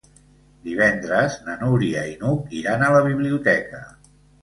Divendres 0.67 1.37
na 1.49 1.59
Núria 1.65 2.07
i 2.15 2.17
n'Hug 2.25 2.59
iran 2.65 2.89
a 2.89 2.91
la 2.99 3.07
biblioteca. 3.13 3.89